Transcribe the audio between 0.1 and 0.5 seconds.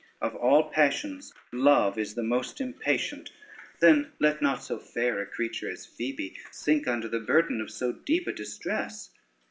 Of